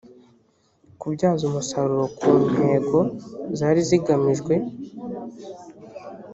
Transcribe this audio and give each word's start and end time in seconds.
kubyaza 0.99 1.43
umusaruro 1.49 2.05
ku 2.17 2.31
ntego 2.53 2.99
zari 3.57 3.81
zigamijwe 3.89 4.53